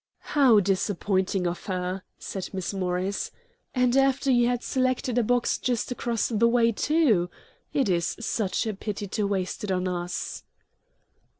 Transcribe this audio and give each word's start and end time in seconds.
"How 0.33 0.59
disappointing 0.59 1.45
of 1.45 1.67
her!" 1.67 2.01
said 2.17 2.49
Miss 2.53 2.73
Morris. 2.73 3.29
"And 3.75 3.95
after 3.95 4.31
you 4.31 4.47
had 4.47 4.63
selected 4.63 5.19
a 5.19 5.23
box 5.23 5.59
just 5.59 5.91
across 5.91 6.27
the 6.29 6.47
way, 6.47 6.71
too. 6.71 7.29
It 7.71 7.87
is 7.87 8.15
such 8.19 8.65
a 8.65 8.73
pity 8.73 9.05
to 9.09 9.27
waste 9.27 9.63
it 9.63 9.71
on 9.71 9.87
us." 9.87 10.43